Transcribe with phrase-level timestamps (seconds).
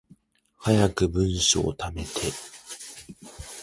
[0.59, 2.09] 早く文章溜めて